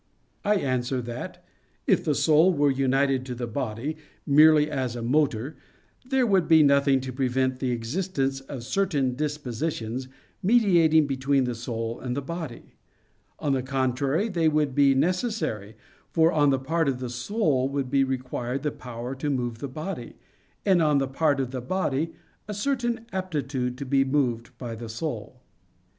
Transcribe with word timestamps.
I 0.43 0.55
answer 0.55 0.99
that, 1.03 1.45
If 1.85 2.03
the 2.03 2.15
soul 2.15 2.51
were 2.51 2.71
united 2.71 3.23
to 3.27 3.35
the 3.35 3.45
body, 3.45 3.97
merely 4.25 4.67
as 4.67 4.95
a 4.95 5.03
motor, 5.03 5.57
there 6.03 6.25
would 6.25 6.47
be 6.47 6.63
nothing 6.63 7.01
to 7.01 7.13
prevent 7.13 7.59
the 7.59 7.69
existence 7.69 8.39
of 8.41 8.63
certain 8.63 9.15
dispositions 9.15 10.07
mediating 10.41 11.05
between 11.05 11.43
the 11.43 11.53
soul 11.53 11.99
and 11.99 12.17
the 12.17 12.21
body; 12.23 12.73
on 13.37 13.53
the 13.53 13.61
contrary, 13.61 14.27
they 14.27 14.49
would 14.49 14.73
be 14.73 14.95
necessary, 14.95 15.75
for 16.09 16.31
on 16.31 16.49
the 16.49 16.57
part 16.57 16.89
of 16.89 16.97
the 16.97 17.07
soul 17.07 17.69
would 17.69 17.91
be 17.91 18.03
required 18.03 18.63
the 18.63 18.71
power 18.71 19.13
to 19.13 19.29
move 19.29 19.59
the 19.59 19.67
body; 19.67 20.15
and 20.65 20.81
on 20.81 20.97
the 20.97 21.07
part 21.07 21.39
of 21.39 21.51
the 21.51 21.61
body, 21.61 22.11
a 22.47 22.55
certain 22.55 23.05
aptitude 23.13 23.77
to 23.77 23.85
be 23.85 24.03
moved 24.03 24.49
by 24.57 24.73
the 24.73 24.89
soul. 24.89 25.43